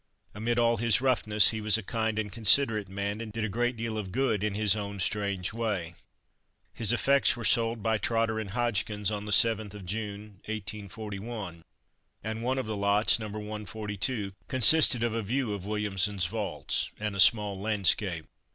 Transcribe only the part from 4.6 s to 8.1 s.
own strange way. His effects were sold by